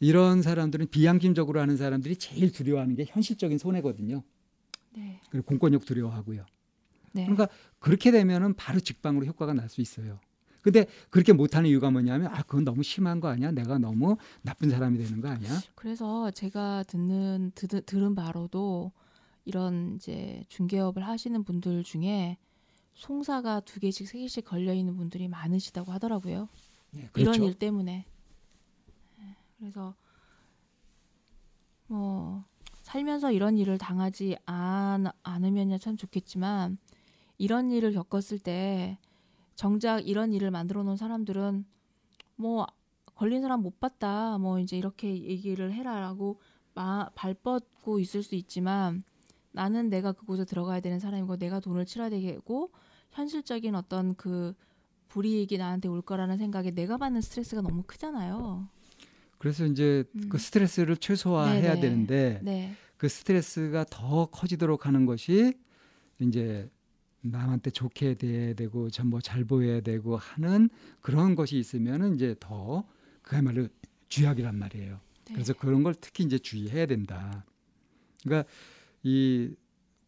이런 0.00 0.42
사람들은 0.42 0.88
비양심적으로 0.88 1.60
하는 1.60 1.76
사람들이 1.76 2.16
제일 2.16 2.52
두려워하는 2.52 2.94
게 2.96 3.04
현실적인 3.06 3.58
손해거든요. 3.58 4.22
네. 4.94 5.20
그리고 5.30 5.46
공권력 5.46 5.84
두려워하고요. 5.84 6.44
네. 7.12 7.22
그러니까 7.24 7.48
그렇게 7.78 8.10
되면은 8.10 8.54
바로 8.54 8.78
직방으로 8.80 9.24
효과가 9.26 9.54
날 9.54 9.68
수 9.68 9.80
있어요. 9.80 10.18
근데 10.62 10.84
그렇게 11.10 11.32
못하는 11.32 11.70
이유가 11.70 11.90
뭐냐면 11.92 12.26
아 12.34 12.42
그건 12.42 12.64
너무 12.64 12.82
심한 12.82 13.20
거 13.20 13.28
아니야? 13.28 13.52
내가 13.52 13.78
너무 13.78 14.16
나쁜 14.42 14.68
사람이 14.68 14.98
되는 14.98 15.20
거 15.20 15.28
아니야? 15.28 15.60
그래서 15.76 16.30
제가 16.32 16.82
듣는 16.88 17.52
드, 17.54 17.68
들은 17.84 18.16
바로도 18.16 18.90
이런 19.44 19.94
이제 19.94 20.42
중개업을 20.48 21.06
하시는 21.06 21.44
분들 21.44 21.84
중에 21.84 22.36
송사가 22.94 23.60
두 23.60 23.78
개씩 23.78 24.08
세 24.08 24.18
개씩 24.18 24.44
걸려 24.44 24.74
있는 24.74 24.96
분들이 24.96 25.28
많으시다고 25.28 25.92
하더라고요. 25.92 26.48
네, 26.90 27.08
이런 27.16 27.42
일 27.44 27.54
때문에. 27.54 28.04
예, 29.60 29.70
그래서 29.70 29.94
뭐 31.86 32.44
살면서 32.82 33.32
이런 33.32 33.56
일을 33.58 33.78
당하지 33.78 34.36
않, 34.46 35.06
않으면야 35.22 35.78
참 35.78 35.96
좋겠지만 35.96 36.78
이런 37.38 37.70
일을 37.70 37.92
겪었을 37.92 38.38
때 38.38 38.98
정작 39.54 40.06
이런 40.06 40.32
일을 40.32 40.50
만들어 40.50 40.82
놓은 40.82 40.96
사람들은 40.96 41.64
뭐 42.36 42.66
걸린 43.14 43.42
사람 43.42 43.62
못 43.62 43.80
봤다 43.80 44.38
뭐 44.38 44.58
이제 44.58 44.76
이렇게 44.76 45.08
얘기를 45.08 45.72
해라라고 45.72 46.40
마, 46.74 47.08
발 47.14 47.34
뻗고 47.34 47.98
있을 47.98 48.22
수 48.22 48.34
있지만 48.34 49.02
나는 49.52 49.88
내가 49.88 50.12
그곳에 50.12 50.44
들어가야 50.44 50.80
되는 50.80 51.00
사람이고 51.00 51.38
내가 51.38 51.60
돈을 51.60 51.86
치러야 51.86 52.10
되고 52.10 52.70
현실적인 53.12 53.74
어떤 53.74 54.14
그 54.14 54.54
불이익이 55.08 55.56
나한테 55.56 55.88
올 55.88 56.02
거라는 56.02 56.36
생각에 56.36 56.72
내가 56.72 56.98
받는 56.98 57.22
스트레스가 57.22 57.62
너무 57.62 57.82
크잖아요. 57.86 58.68
그래서 59.38 59.66
이제 59.66 60.04
음. 60.14 60.28
그 60.28 60.38
스트레스를 60.38 60.96
최소화해야 60.96 61.74
네네. 61.74 61.80
되는데 61.80 62.40
네. 62.42 62.74
그 62.96 63.08
스트레스가 63.08 63.84
더 63.90 64.26
커지도록 64.26 64.86
하는 64.86 65.06
것이 65.06 65.54
이제 66.20 66.70
남한테 67.20 67.70
좋게 67.70 68.14
돼야 68.14 68.54
되고 68.54 68.88
전뭐잘 68.88 69.44
보여야 69.44 69.80
되고 69.80 70.16
하는 70.16 70.70
그런 71.00 71.34
것이 71.34 71.58
있으면은 71.58 72.14
이제 72.14 72.34
더 72.40 72.86
그야말로 73.22 73.68
쥐약이란 74.08 74.56
말이에요. 74.56 75.00
네. 75.26 75.34
그래서 75.34 75.52
그런 75.52 75.82
걸 75.82 75.94
특히 75.94 76.24
이제 76.24 76.38
주의해야 76.38 76.86
된다. 76.86 77.44
그러니까 78.22 78.48
이 79.02 79.54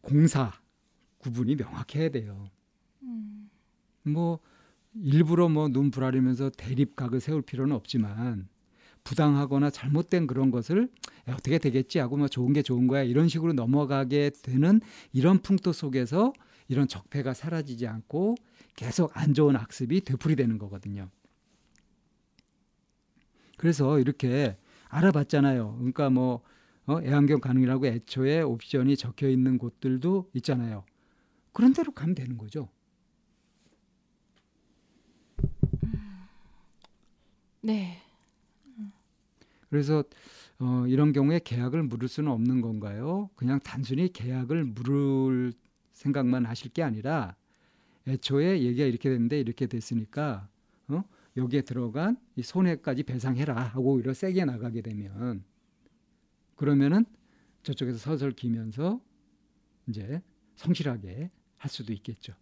공사 0.01 0.53
구분이 1.19 1.55
명확해야 1.55 2.09
돼요. 2.09 2.49
음, 3.03 3.49
뭐 4.03 4.39
일부러 4.95 5.49
뭐 5.49 5.67
눈 5.67 5.91
부라리면서 5.91 6.49
대립각을 6.51 7.19
세울 7.19 7.41
필요는 7.41 7.75
없지만 7.75 8.47
부당하거나 9.09 9.71
잘못된 9.71 10.27
그런 10.27 10.51
것을 10.51 10.87
어떻게 11.27 11.57
되겠지 11.57 11.97
하고 11.97 12.15
뭐 12.15 12.27
좋은 12.27 12.53
게 12.53 12.61
좋은 12.61 12.85
거야 12.85 13.01
이런 13.01 13.27
식으로 13.27 13.53
넘어가게 13.53 14.29
되는 14.43 14.81
이런 15.13 15.39
풍토 15.39 15.73
속에서 15.73 16.31
이런 16.67 16.87
적폐가 16.87 17.33
사라지지 17.33 17.87
않고 17.87 18.35
계속 18.75 19.09
안 19.17 19.33
좋은 19.33 19.55
악습이 19.55 20.01
되풀이되는 20.01 20.59
거거든요. 20.59 21.09
그래서 23.57 23.99
이렇게 23.99 24.55
알아봤잖아요. 24.89 25.77
그러니까 25.77 26.11
뭐 26.11 26.43
어, 26.85 27.01
애완견 27.01 27.41
가능이라고 27.41 27.87
애초에 27.87 28.41
옵션이 28.41 28.95
적혀 28.95 29.27
있는 29.27 29.57
곳들도 29.57 30.29
있잖아요. 30.35 30.85
그런 31.51 31.73
대로 31.73 31.91
가면 31.93 32.13
되는 32.13 32.37
거죠. 32.37 32.69
네. 37.61 38.03
그래서 39.69 40.03
어, 40.59 40.85
이런 40.87 41.13
경우에 41.13 41.39
계약을 41.39 41.83
물을 41.83 42.07
수는 42.07 42.31
없는 42.31 42.61
건가요? 42.61 43.29
그냥 43.35 43.59
단순히 43.59 44.11
계약을 44.11 44.65
물을 44.65 45.53
생각만 45.93 46.45
하실 46.45 46.71
게 46.71 46.83
아니라 46.83 47.35
애초에 48.07 48.61
얘기가 48.61 48.85
이렇게 48.85 49.09
됐는데 49.09 49.39
이렇게 49.39 49.67
됐으니까 49.67 50.49
어? 50.87 51.03
여기에 51.37 51.61
들어간 51.61 52.17
이 52.35 52.41
손해까지 52.41 53.03
배상해라 53.03 53.55
하고 53.55 53.93
오히려 53.93 54.13
세게 54.13 54.45
나가게 54.45 54.81
되면 54.81 55.43
그러면은 56.55 57.05
저쪽에서 57.63 57.97
서설 57.97 58.31
기면서 58.31 58.99
이제 59.87 60.21
성실하게 60.55 61.31
할 61.57 61.69
수도 61.69 61.93
있겠죠. 61.93 62.33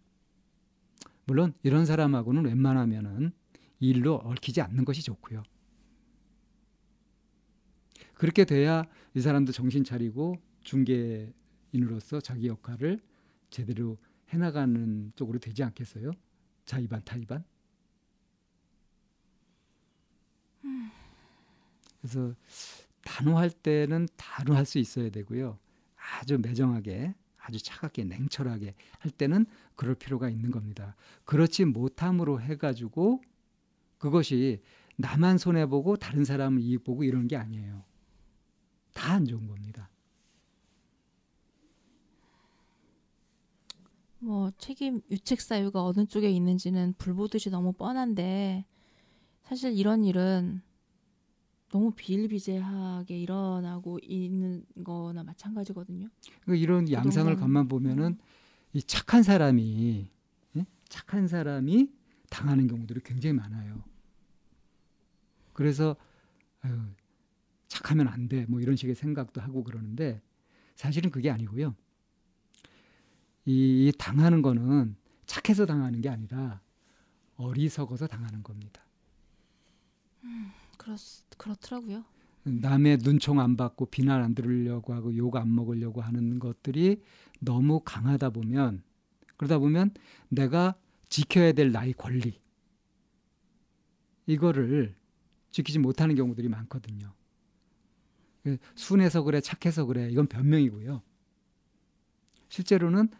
물론 1.24 1.52
이런 1.62 1.84
사람하고는 1.86 2.46
웬만하면은 2.46 3.32
일로 3.80 4.16
얽히지 4.16 4.60
않는 4.60 4.84
것이 4.84 5.02
좋고요. 5.02 5.42
그렇게 8.18 8.44
돼야 8.44 8.84
이 9.14 9.20
사람도 9.20 9.52
정신 9.52 9.84
차리고 9.84 10.36
중개인으로서 10.62 12.20
자기 12.20 12.48
역할을 12.48 13.00
제대로 13.48 13.96
해나가는 14.30 15.12
쪽으로 15.14 15.38
되지 15.38 15.62
않겠어요? 15.62 16.10
자의반 16.66 17.02
타의반. 17.04 17.44
그래서 22.00 22.34
단호할 23.02 23.50
때는 23.50 24.08
단호할 24.16 24.66
수 24.66 24.78
있어야 24.78 25.10
되고요. 25.10 25.58
아주 25.96 26.38
매정하게, 26.38 27.14
아주 27.38 27.62
차갑게, 27.62 28.04
냉철하게 28.04 28.74
할 28.98 29.10
때는 29.12 29.46
그럴 29.76 29.94
필요가 29.94 30.28
있는 30.28 30.50
겁니다. 30.50 30.96
그렇지 31.24 31.64
못함으로 31.66 32.40
해가지고 32.40 33.22
그것이 33.98 34.60
나만 34.96 35.38
손해 35.38 35.66
보고 35.66 35.96
다른 35.96 36.24
사람은 36.24 36.60
이익 36.60 36.82
보고 36.82 37.04
이런 37.04 37.28
게 37.28 37.36
아니에요. 37.36 37.84
다 38.98 39.14
안 39.14 39.24
좋은 39.24 39.46
겁니다. 39.46 39.88
뭐 44.18 44.50
책임 44.58 45.00
유책 45.10 45.40
사유가 45.40 45.84
어느 45.84 46.04
쪽에 46.06 46.28
있는지는 46.30 46.94
불보듯이 46.98 47.50
너무 47.50 47.72
뻔한데 47.72 48.66
사실 49.44 49.72
이런 49.72 50.04
일은 50.04 50.60
너무 51.70 51.92
비일비재하게 51.92 53.18
일어나고 53.20 54.00
있는 54.02 54.64
거나 54.82 55.22
마찬가지거든요. 55.22 56.08
그러니까 56.42 56.62
이런 56.62 56.90
양상을 56.90 57.34
가만 57.36 57.68
보면은 57.68 58.18
이 58.72 58.82
착한 58.82 59.22
사람이 59.22 60.10
예? 60.56 60.66
착한 60.88 61.28
사람이 61.28 61.92
당하는 62.30 62.66
경우들이 62.66 63.00
굉장히 63.04 63.34
많아요. 63.34 63.84
그래서 65.52 65.94
아유, 66.62 66.80
착하면 67.68 68.08
안 68.08 68.28
돼. 68.28 68.46
뭐 68.48 68.60
이런 68.60 68.76
식의 68.76 68.94
생각도 68.94 69.40
하고 69.40 69.62
그러는데 69.64 70.20
사실은 70.74 71.10
그게 71.10 71.30
아니고요. 71.30 71.74
이 73.44 73.92
당하는 73.98 74.42
거는 74.42 74.96
착해서 75.26 75.66
당하는 75.66 76.00
게 76.00 76.08
아니라 76.08 76.60
어리석어서 77.36 78.06
당하는 78.06 78.42
겁니다. 78.42 78.82
음, 80.24 80.50
그렇 80.76 80.96
그렇더라고요. 81.36 82.04
남의 82.44 82.98
눈총 83.02 83.40
안 83.40 83.56
받고 83.56 83.86
비난 83.86 84.22
안 84.22 84.34
들으려고 84.34 84.94
하고 84.94 85.14
욕 85.16 85.36
안 85.36 85.54
먹으려고 85.54 86.00
하는 86.00 86.38
것들이 86.38 87.02
너무 87.40 87.80
강하다 87.84 88.30
보면 88.30 88.82
그러다 89.36 89.58
보면 89.58 89.92
내가 90.28 90.74
지켜야 91.08 91.52
될 91.52 91.72
나의 91.72 91.92
권리 91.92 92.40
이거를 94.26 94.96
지키지 95.50 95.78
못하는 95.78 96.14
경우들이 96.14 96.48
많거든요. 96.48 97.12
그 98.48 98.56
순해서 98.74 99.22
그래 99.22 99.42
착해서 99.42 99.84
그래 99.84 100.08
이건 100.10 100.26
변명이고요. 100.26 101.02
실제로는 102.48 103.10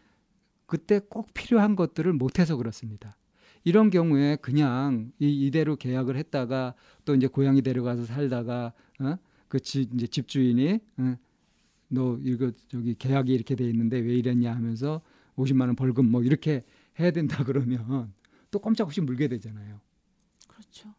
그때 0.64 1.00
꼭 1.06 1.34
필요한 1.34 1.76
것들을 1.76 2.10
못해서 2.14 2.56
그렇습니다. 2.56 3.16
이런 3.64 3.90
경우에 3.90 4.36
그냥 4.36 5.12
이, 5.18 5.46
이대로 5.46 5.76
계약을 5.76 6.16
했다가 6.16 6.74
또 7.04 7.14
이제 7.14 7.26
고향이 7.26 7.60
데려가서 7.60 8.06
살다가 8.06 8.72
어? 9.00 9.18
그 9.48 9.60
지, 9.60 9.86
이제 9.92 10.06
집주인이 10.06 10.80
어? 10.96 11.16
너 11.88 12.18
이거 12.22 12.50
저기 12.68 12.94
계약이 12.94 13.32
이렇게 13.32 13.54
돼 13.54 13.68
있는데 13.68 13.98
왜 13.98 14.14
이랬냐 14.14 14.54
하면서 14.54 15.02
50만 15.36 15.62
원 15.62 15.76
벌금 15.76 16.10
뭐 16.10 16.22
이렇게 16.22 16.64
해야 16.98 17.10
된다 17.10 17.44
그러면 17.44 18.14
또 18.50 18.58
꼼짝없이 18.58 19.02
물게 19.02 19.28
되잖아요. 19.28 19.78
그렇죠. 20.48 20.94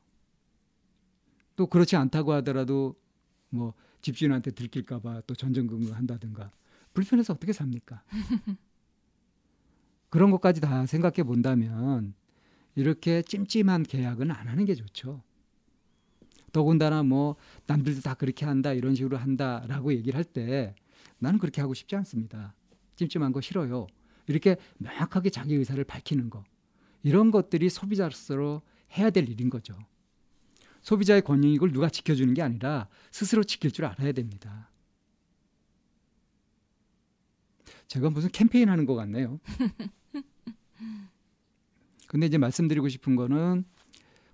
또 1.56 1.66
그렇지 1.66 1.96
않다고 1.96 2.34
하더라도 2.34 2.96
뭐 3.50 3.74
집주인한테 4.02 4.52
들킬까봐 4.52 5.22
또 5.28 5.36
전전긍긍 5.36 5.94
한다든가 5.94 6.52
불편해서 6.94 7.34
어떻게 7.34 7.54
삽니까? 7.54 8.04
그런 10.10 10.32
것까지 10.32 10.62
다 10.62 10.86
생각해 10.86 11.24
본다면 11.24 12.14
이렇게 12.76 13.22
찜찜한 13.22 13.84
계약은 13.84 14.32
안 14.32 14.48
하는 14.48 14.66
게 14.66 14.74
좋죠. 14.76 15.22
더군다나 16.52 17.04
뭐 17.04 17.36
남들도 17.68 18.02
다 18.02 18.16
그렇게 18.16 18.46
한다 18.46 18.74
이런 18.74 18.96
식으로 18.96 19.18
한다라고 19.18 19.94
얘기를 19.94 20.18
할 20.18 20.24
때 20.24 20.74
나는 21.20 21.38
그렇게 21.40 21.62
하고 21.62 21.74
싶지 21.74 21.96
않습니다. 21.98 22.56
찜찜한 22.96 23.32
거 23.32 23.42
싫어요. 23.42 23.88
이렇게 24.28 24.58
명확하게 24.78 25.30
자기 25.30 25.56
의사를 25.56 25.84
밝히는 25.84 26.30
거 26.30 26.44
이런 27.04 27.32
것들이 27.32 27.70
소비자로서 27.70 28.62
해야 28.98 29.10
될 29.10 29.30
일인 29.30 29.50
거죠. 29.50 29.78
소비자의 30.82 31.22
권익을 31.22 31.72
누가 31.72 31.90
지켜주는 31.90 32.34
게 32.34 32.42
아니라 32.42 32.88
스스로 33.12 33.44
지킬 33.44 33.72
줄 33.72 33.86
알아야 33.86 34.12
됩니다. 34.12 34.70
제가 37.88 38.10
무슨 38.10 38.30
캠페인 38.30 38.70
하는 38.70 38.86
것 38.86 38.96
같네요. 38.96 39.40
근데 42.08 42.26
이제 42.26 42.38
말씀드리고 42.38 42.90
싶은 42.90 43.16
거는 43.16 43.66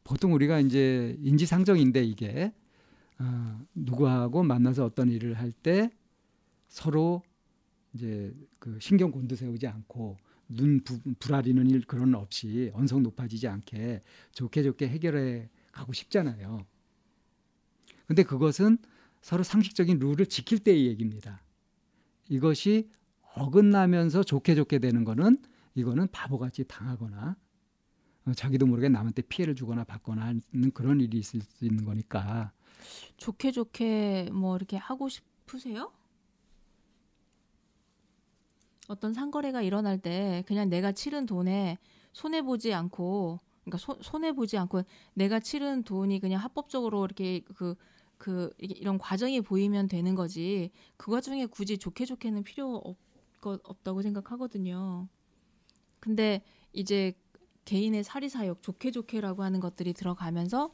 보통 0.04 0.34
우리가 0.34 0.60
이제 0.60 1.18
인지상정인데 1.22 2.04
이게 2.04 2.54
어, 3.18 3.60
누구하고 3.74 4.44
만나서 4.44 4.86
어떤 4.86 5.10
일을 5.10 5.36
할 5.36 5.52
때 5.52 5.90
서로 6.68 7.24
이제 7.94 8.34
그 8.60 8.78
신경 8.82 9.12
곤두세우지 9.12 9.68
않고 9.68 10.18
눈 10.50 10.82
부, 10.82 11.00
불아리는 11.20 11.70
일 11.70 11.86
그런 11.86 12.14
없이 12.16 12.70
언성 12.74 13.02
높아지지 13.02 13.48
않게 13.48 14.02
좋게 14.34 14.64
좋게 14.64 14.90
해결해 14.90 15.50
가고 15.76 15.94
싶잖아요. 15.94 16.66
근데 18.08 18.24
그것은 18.24 18.78
서로 19.22 19.44
상식적인 19.44 20.00
룰을 20.00 20.26
지킬 20.28 20.60
때의 20.60 20.88
얘기입니다. 20.88 21.42
이것이 22.30 22.90
어긋나면서 23.36 24.24
좋게 24.24 24.56
좋게 24.56 24.80
되는 24.80 25.04
거는 25.04 25.44
이거는 25.76 26.08
바보같이 26.12 26.64
당하거나 26.64 27.36
어, 28.26 28.34
자기도 28.34 28.66
모르게 28.66 28.90
남한테 28.90 29.22
피해를 29.24 29.54
주거나 29.56 29.84
받거나 29.84 30.26
하는 30.26 30.72
그런 30.74 31.02
일이 31.02 31.20
있을 31.20 31.42
수 31.42 31.66
있는 31.66 31.84
거니까 31.84 32.52
좋게 33.18 33.52
좋게 33.52 34.30
뭐 34.32 34.56
이렇게 34.56 34.78
하고 34.78 35.10
싶으세요? 35.10 35.92
어떤 38.88 39.14
상거래가 39.14 39.62
일어날 39.62 39.98
때 39.98 40.44
그냥 40.48 40.70
내가 40.70 40.92
치른 40.92 41.26
돈에 41.26 41.78
손해 42.14 42.42
보지 42.44 42.74
않고 42.74 43.40
그러니까 43.66 43.78
소, 43.78 43.98
손해 44.02 44.32
보지 44.32 44.58
않고 44.58 44.84
내가 45.14 45.40
치른 45.40 45.84
돈이 45.84 46.20
그냥 46.20 46.42
합법적으로 46.42 47.04
이렇게 47.04 47.42
그, 47.56 47.76
그 48.18 48.52
이런 48.60 48.98
과정이 48.98 49.42
보이면 49.42 49.88
되는 49.88 50.16
거지 50.16 50.72
그 50.98 51.12
과정에 51.12 51.46
굳이 51.48 51.78
좋게 51.78 52.06
좋게는 52.06 52.44
필요 52.44 52.76
없, 52.76 52.98
없다고 53.42 54.02
생각하거든요. 54.02 55.08
근데 56.00 56.44
이제 56.72 57.14
개인의 57.66 58.04
사리사욕 58.04 58.62
좋게 58.62 58.92
좋게라고 58.92 59.44
하는 59.44 59.60
것들이 59.60 59.94
들어가면서 59.94 60.72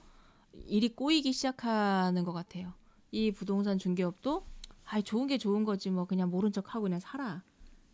일이 0.54 0.89
꼬이기 0.89 1.32
시작하는 1.32 2.25
것 2.25 2.34
같아요. 2.34 2.73
이 3.12 3.32
부동산 3.32 3.77
중개업도 3.77 4.45
아 4.84 5.01
좋은 5.01 5.27
게 5.27 5.38
좋은 5.38 5.63
거지 5.63 5.89
뭐 5.89 6.06
그냥 6.06 6.30
모른 6.30 6.51
척 6.51 6.75
하고 6.75 6.84
그냥 6.84 6.99
살아. 6.99 7.43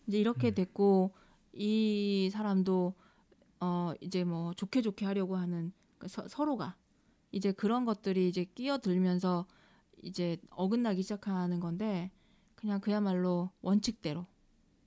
이제 0.08 0.18
이렇게 0.18 0.50
음. 0.50 0.56
됐고 0.56 1.14
이 1.54 2.30
사람도 2.32 2.96
어 3.60 3.94
이제 4.02 4.24
뭐 4.24 4.54
좋게 4.54 4.82
좋게 4.82 5.06
하려고 5.06 5.36
하는 5.36 5.72
그러니까 5.98 6.28
서, 6.28 6.46
로가 6.46 6.76
이제 7.32 7.52
그런 7.52 7.86
것들이 7.86 8.28
이제 8.30 8.46
끼어들면서 8.56 9.46
이제 10.04 10.38
어긋나기 10.52 11.02
시작하는 11.02 11.60
건데 11.60 12.12
그냥 12.56 12.80
그야말로 12.80 13.50
원칙대로 13.62 14.26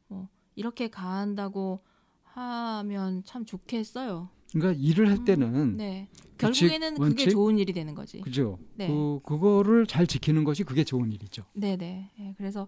뭐 0.09 0.29
이렇게 0.55 0.89
간다고 0.89 1.81
하면 2.23 3.25
참 3.25 3.45
좋겠어요. 3.45 4.29
그러니까 4.53 4.81
일을 4.83 5.09
할 5.09 5.19
음, 5.19 5.25
때 5.25 5.37
네. 5.37 6.09
규칙, 6.39 6.69
결국에는 6.69 6.95
그게 6.95 7.05
원칙? 7.05 7.31
좋은 7.31 7.59
일이 7.59 7.73
되는 7.73 7.95
거지. 7.95 8.21
그죠? 8.21 8.59
네. 8.75 8.89
그 8.89 9.21
그거를 9.25 9.87
잘 9.87 10.07
지키는 10.07 10.45
것이 10.45 10.65
그게 10.65 10.83
좋은 10.85 11.13
일이죠. 11.13 11.45
네네. 11.55 12.11
예, 12.19 12.35
그래서 12.37 12.67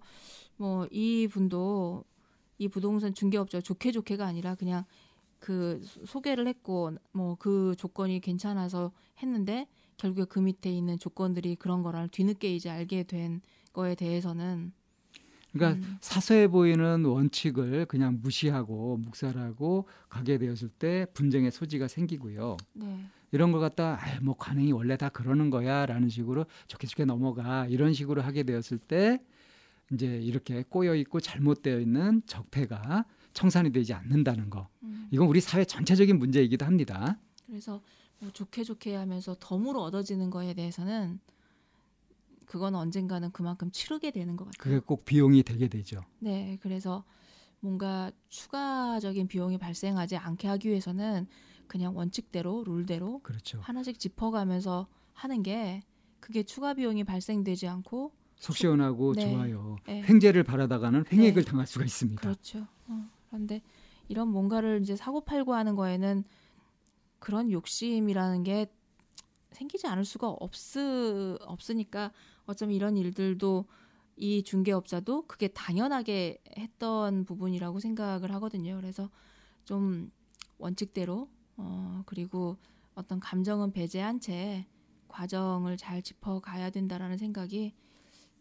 뭐 0.57 0.87
이 0.91 1.27
분도 1.29 2.05
이 2.59 2.69
부동산 2.69 3.15
중개업자 3.15 3.61
좋게 3.61 3.91
좋게가 3.93 4.25
아니라 4.27 4.55
그냥 4.55 4.85
그 5.43 5.81
소- 5.85 6.07
소개를 6.07 6.47
했고 6.47 6.93
뭐 7.13 7.37
그 7.39 7.75
조건이 7.77 8.21
괜찮아서 8.21 8.93
했는데 9.23 9.67
결국에 9.97 10.25
그 10.25 10.39
밑에 10.41 10.71
있는 10.71 10.99
조건들이 10.99 11.57
그런 11.57 11.83
거를 11.83 12.09
뒤늦게 12.09 12.55
이제 12.55 12.71
알게 12.71 13.03
된 13.05 13.41
거에 13.73 13.95
대해서는 13.95 14.73
그러니까 15.53 15.81
음. 15.87 15.99
사소해 16.01 16.49
보이는 16.49 17.05
원칙을 17.05 17.85
그냥 17.87 18.19
무시하고 18.23 18.97
묵살하고 18.99 19.87
가게 20.09 20.39
되었을 20.39 20.69
때 20.71 21.07
분쟁의 21.13 21.51
소지가 21.51 21.89
생기고요. 21.89 22.57
네. 22.73 23.05
이런 23.33 23.51
걸 23.53 23.61
갖다 23.61 23.99
아, 24.01 24.21
뭐 24.23 24.35
관행이 24.37 24.73
원래 24.73 24.97
다 24.97 25.09
그러는 25.11 25.51
거야라는 25.51 26.09
식으로 26.09 26.47
좋게 26.69 26.87
좋게 26.87 27.05
넘어가 27.05 27.67
이런 27.67 27.93
식으로 27.93 28.23
하게 28.23 28.45
되었을 28.45 28.79
때 28.79 29.21
이제 29.93 30.07
이렇게 30.19 30.63
꼬여 30.69 30.95
있고 30.97 31.21
잘못되어 31.21 31.81
있는 31.81 32.23
적폐가 32.27 33.05
청산이 33.33 33.73
되지 33.73 33.95
않는다는 33.95 34.51
거. 34.51 34.69
음. 34.83 35.09
이건 35.11 35.29
우리 35.29 35.41
사회 35.41 35.65
전체적인 35.65 36.19
문제이기도 36.19 36.65
합니다. 36.65 37.19
그래서 37.47 37.81
뭐 38.19 38.31
좋게 38.31 38.65
좋게 38.65 38.95
하면서 38.95 39.37
덤으로 39.39 39.83
얻어지는 39.83 40.31
거에 40.31 40.55
대해서는 40.55 41.21
그건 42.47 42.75
언젠가는 42.75 43.31
그만큼 43.33 43.71
치르게 43.71 44.11
되는 44.11 44.37
것 44.37 44.45
같아요. 44.45 44.59
그게 44.59 44.79
꼭 44.79 45.05
비용이 45.05 45.43
되게 45.43 45.69
되죠. 45.69 46.03
네, 46.19 46.59
그래서 46.61 47.05
뭔가 47.61 48.11
추가적인 48.29 49.29
비용이 49.29 49.59
발생하지 49.59 50.17
않게 50.17 50.49
하기 50.49 50.69
위해서는 50.69 51.27
그냥 51.67 51.97
원칙대로 51.97 52.65
룰대로 52.65 53.21
그렇죠. 53.23 53.61
하나씩 53.63 53.99
짚어가면서 53.99 54.87
하는 55.15 55.43
게 55.43 55.83
그게 56.21 56.43
추가 56.43 56.75
비용이 56.75 57.05
발생되지 57.05 57.69
않고 57.69 58.13
속 58.37 58.57
시원하고 58.57 59.15
네. 59.15 59.31
좋아요. 59.31 59.77
예, 59.89 60.03
횡재를 60.03 60.43
바라다가는 60.43 61.05
횡액을 61.11 61.45
네. 61.45 61.51
당할 61.51 61.67
수가 61.67 61.85
있습니다. 61.85 62.21
그렇죠. 62.21 62.67
어, 62.89 63.09
그런데 63.33 63.63
이런 64.09 64.29
뭔가를 64.29 64.81
이제 64.83 64.95
사고 64.95 65.23
팔고 65.23 65.55
하는 65.55 65.75
거에는 65.75 66.23
그런 67.19 67.51
욕심이라는 67.51 68.43
게 68.43 68.67
생기지 69.53 69.87
않을 69.87 70.05
수가 70.05 70.29
없으 70.29 71.39
없으니까 71.41 72.13
어쩌면 72.45 72.75
이런 72.75 72.97
일들도 72.97 73.65
이 74.17 74.43
중개업자도 74.43 75.27
그게 75.27 75.49
당연하게 75.49 76.43
했던 76.59 77.25
부분이라고 77.25 77.81
생각을 77.81 78.33
하거든요. 78.35 78.77
그래서 78.77 79.09
좀 79.65 80.11
원칙대로 80.59 81.29
어 81.57 82.03
그리고 82.05 82.59
어떤 82.95 83.19
감정은 83.19 83.73
배제한 83.73 84.21
채 84.21 84.67
과정을 85.09 85.79
잘 85.79 86.03
짚어 86.03 86.41
가야 86.41 86.69
된다라는 86.69 87.17
생각이 87.17 87.73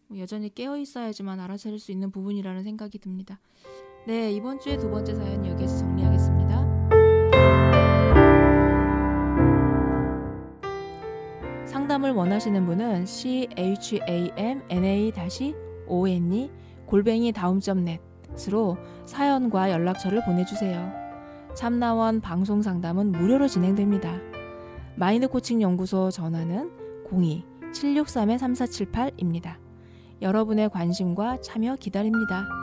뭐 0.08 0.20
여전히 0.20 0.54
깨어 0.54 0.78
있어야지만 0.78 1.40
알아차릴 1.40 1.80
수 1.80 1.94
있는 1.94 2.12
부분이라는 2.12 2.64
생각이 2.64 3.00
듭니다. 3.00 3.40
네, 4.04 4.32
이번 4.32 4.60
주에 4.60 4.78
두 4.78 4.90
번째 4.90 5.14
사연 5.14 5.46
여기에서 5.46 5.78
정리하겠습니다. 5.78 6.52
상담을 11.68 12.12
원하시는 12.12 12.66
분은 12.66 13.06
c 13.06 13.48
h 13.56 14.00
a 14.10 14.32
m 14.36 14.64
n 14.70 14.84
a 14.84 15.12
o 15.86 16.08
n 16.08 16.34
e 16.34 16.50
골뱅이 16.88 17.32
다음점 17.32 17.86
넷으로 18.34 18.78
사연과 19.06 19.70
연락처를 19.70 20.26
보내주세요. 20.26 20.92
참나원 21.54 22.22
방송 22.22 22.64
상담은 22.64 23.12
무료로 23.12 23.48
진행됩니다. 23.48 24.18
마인드 24.96 25.28
코칭 25.28 25.62
연구소 25.62 26.10
전화는 26.10 26.72
02-763-3478입니다. 27.72 29.58
여러분의 30.24 30.70
관심과 30.70 31.42
참여 31.42 31.76
기다립니다. 31.76 32.61